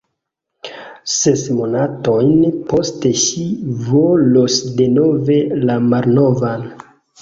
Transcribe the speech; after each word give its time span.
Ses 1.15 1.43
monatojn 1.57 2.41
poste 2.73 3.13
ŝi 3.27 3.47
volos 3.85 4.61
denove 4.83 5.41
la 5.71 5.83
malnovan. 5.95 6.71